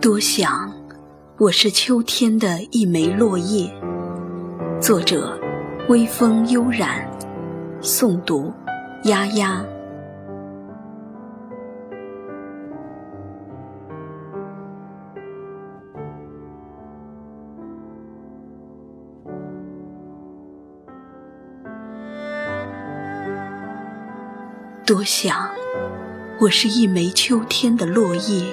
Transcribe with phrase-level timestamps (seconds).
[0.00, 0.72] 多想，
[1.38, 3.68] 我是秋天的一枚落叶。
[4.80, 5.36] 作者：
[5.88, 7.04] 微风悠然，
[7.82, 8.52] 诵读：
[9.04, 9.64] 丫丫。
[24.86, 25.50] 多想，
[26.40, 28.44] 我是一枚秋天的落叶，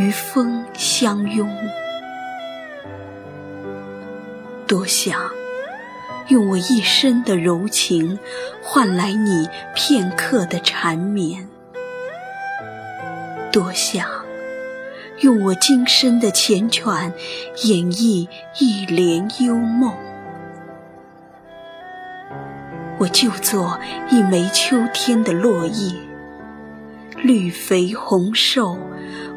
[0.00, 1.46] 与风相拥。
[4.66, 5.30] 多想，
[6.28, 8.18] 用我一生的柔情，
[8.62, 11.46] 换来你片刻的缠绵。
[13.52, 14.08] 多想，
[15.18, 17.12] 用我今生的缱绻，
[17.64, 18.26] 演绎
[18.58, 19.94] 一帘幽梦。
[22.96, 25.92] 我就做一枚秋天的落叶，
[27.16, 28.78] 绿肥红瘦，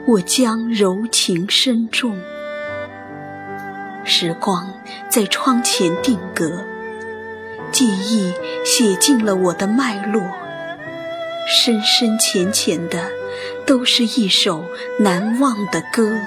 [0.06, 2.18] 我将柔情深种。
[4.04, 4.74] 时光
[5.10, 6.66] 在窗前定格，
[7.72, 8.34] 记忆
[8.66, 10.22] 写进了我的脉络，
[11.48, 13.10] 深深浅浅的，
[13.66, 14.66] 都是一首
[15.00, 16.18] 难忘的歌。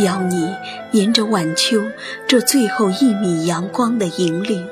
[0.00, 0.52] 邀你
[0.92, 1.80] 沿着晚秋
[2.26, 4.66] 这最后一米阳光的引领，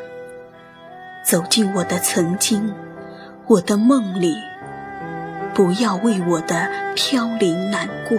[1.32, 2.74] 走进我的曾经，
[3.46, 4.36] 我的梦里。
[5.54, 8.18] 不要为我的飘零难过。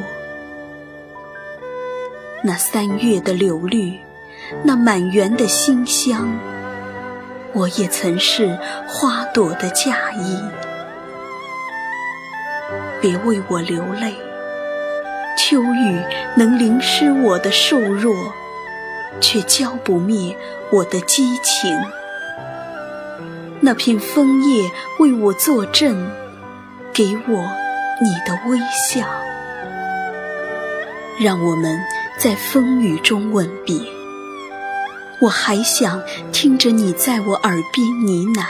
[2.42, 4.00] 那三月的柳绿，
[4.64, 6.28] 那满园的馨香，
[7.54, 10.42] 我也曾是花朵的嫁衣。
[13.00, 14.16] 别为我流泪。
[15.38, 16.02] 秋雨
[16.36, 18.34] 能淋湿我的瘦弱，
[19.22, 20.36] 却浇不灭
[20.72, 21.80] 我的激情。
[23.66, 24.70] 那片枫叶
[25.00, 26.12] 为我作证，
[26.94, 27.50] 给我
[28.02, 29.08] 你的微笑。
[31.18, 31.80] 让我们
[32.18, 33.78] 在风雨中吻别。
[35.22, 36.04] 我还想
[36.34, 38.46] 听着你在我耳边呢喃，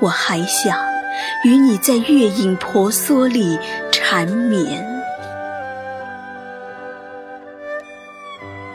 [0.00, 0.76] 我还想
[1.44, 3.56] 与你在月影婆娑里
[3.92, 4.84] 缠绵。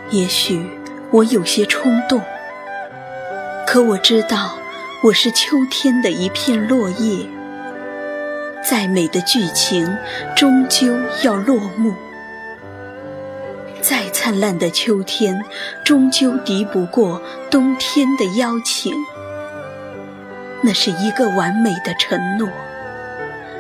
[0.10, 0.66] 也许
[1.12, 2.22] 我有些冲动，
[3.68, 4.58] 可我知道
[5.04, 7.28] 我是秋天的一片落叶。
[8.68, 9.96] 再美的剧情
[10.36, 11.94] 终究要落幕，
[13.82, 15.44] 再灿烂的秋天
[15.84, 18.94] 终究敌不过冬天的邀请。
[20.64, 22.50] 那是一个完美的承诺，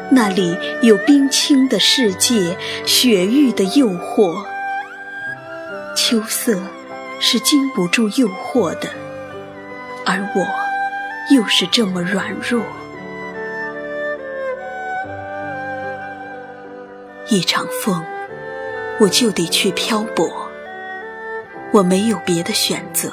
[0.09, 4.43] 那里有冰清的世界，雪域的诱惑。
[5.95, 6.59] 秋色
[7.19, 8.89] 是经不住诱惑的，
[10.03, 10.64] 而我
[11.31, 12.63] 又是这么软弱。
[17.27, 18.03] 一场风，
[18.99, 20.29] 我就得去漂泊。
[21.71, 23.11] 我没有别的选择，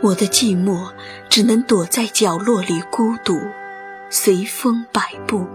[0.00, 0.88] 我的寂寞
[1.28, 3.38] 只能躲在角落里孤独，
[4.08, 5.46] 随风摆布。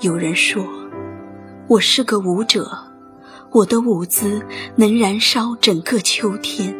[0.00, 0.64] 有人说，
[1.68, 2.86] 我是个舞者。
[3.50, 4.42] 我的舞姿
[4.76, 6.74] 能燃烧整个秋天。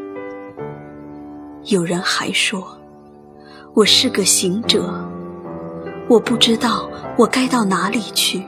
[1.69, 2.67] 有人还说，
[3.75, 5.07] 我是个行者，
[6.09, 8.43] 我不知道我该到哪里去，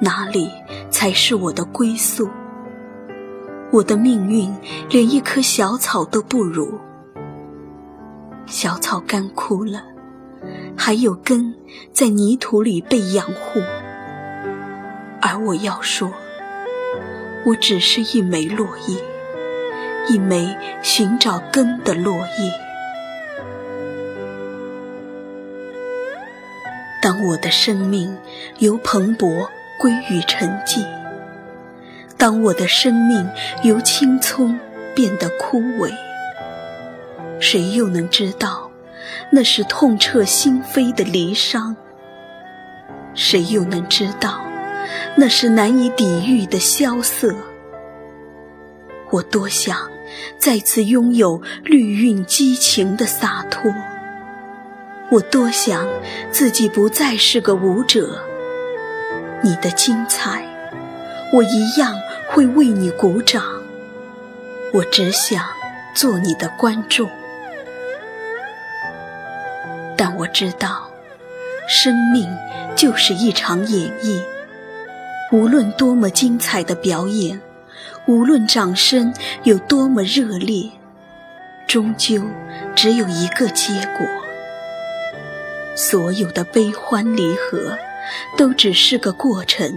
[0.00, 0.48] 哪里
[0.90, 2.26] 才是我的归宿。
[3.70, 4.50] 我的命运
[4.88, 6.72] 连一棵小草都不如，
[8.46, 9.82] 小草干枯了，
[10.74, 11.54] 还有根
[11.92, 13.60] 在泥土里被养护，
[15.20, 16.10] 而我要说。
[17.44, 18.96] 我只是一枚落叶，
[20.08, 22.52] 一枚寻找根的落叶。
[27.02, 28.16] 当我的生命
[28.58, 30.84] 由蓬勃归于沉寂，
[32.18, 33.28] 当我的生命
[33.62, 34.58] 由青葱
[34.94, 35.90] 变得枯萎，
[37.40, 38.70] 谁又能知道
[39.30, 41.74] 那是痛彻心扉的离殇？
[43.14, 44.40] 谁又能知道？
[45.16, 47.34] 那是难以抵御的萧瑟。
[49.10, 49.90] 我多想
[50.38, 53.72] 再次拥有绿韵激情的洒脱。
[55.10, 55.88] 我多想
[56.30, 58.24] 自己不再是个舞者。
[59.42, 60.44] 你的精彩，
[61.32, 61.94] 我一样
[62.28, 63.42] 会为你鼓掌。
[64.72, 65.44] 我只想
[65.94, 67.10] 做你的观众。
[69.96, 70.90] 但我知道，
[71.66, 72.28] 生命
[72.76, 74.22] 就是一场演绎。
[75.32, 77.40] 无论多么精彩的表演，
[78.10, 79.14] 无论掌声
[79.44, 80.68] 有多么热烈，
[81.68, 82.20] 终究
[82.74, 84.04] 只有一个结果：
[85.76, 87.78] 所有的悲欢离合，
[88.36, 89.70] 都只是个过程；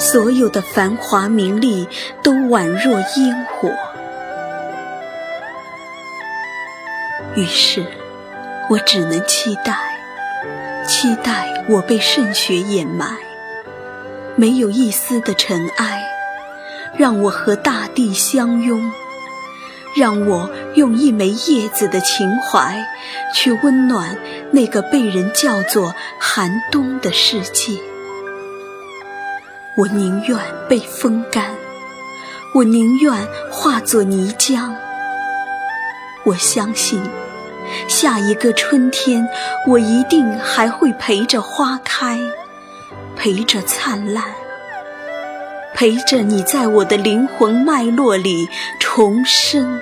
[0.00, 1.86] 所有的繁华名利，
[2.24, 3.70] 都宛若烟火。
[7.36, 7.86] 于是，
[8.68, 9.78] 我只能期待，
[10.88, 13.16] 期待我被圣雪掩埋，
[14.34, 16.01] 没有一丝的尘埃，
[16.96, 18.92] 让我和大地相拥。
[19.94, 22.82] 让我用一枚叶子的情怀，
[23.34, 24.16] 去温暖
[24.50, 27.78] 那个被人叫做寒冬的世界。
[29.76, 31.54] 我宁愿被风干，
[32.54, 33.12] 我宁愿
[33.50, 34.74] 化作泥浆。
[36.24, 37.02] 我相信，
[37.86, 39.28] 下一个春天，
[39.68, 42.18] 我一定还会陪着花开，
[43.14, 44.24] 陪着灿烂。
[45.74, 48.48] 陪着你在我的灵魂脉络里
[48.78, 49.80] 重生，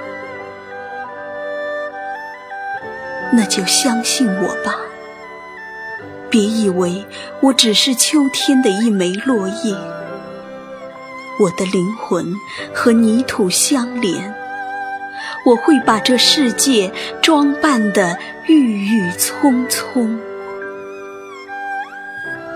[3.33, 4.77] 那就相信我吧。
[6.31, 7.05] 别以为
[7.41, 9.75] 我只是秋天的一枚落叶，
[11.41, 12.35] 我的灵魂
[12.73, 14.33] 和泥土相连，
[15.45, 18.17] 我会把这世界装扮得
[18.47, 20.19] 郁郁葱葱。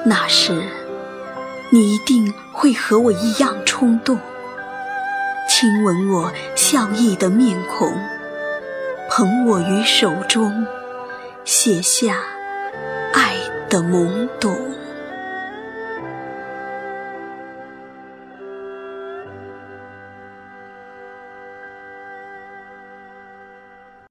[0.06, 0.83] 那时。
[1.74, 4.16] 你一定会和我一样冲动，
[5.48, 7.92] 亲吻我笑意的面孔，
[9.10, 10.68] 捧我于手中，
[11.44, 12.20] 写下
[13.12, 13.34] 爱
[13.68, 14.56] 的懵懂。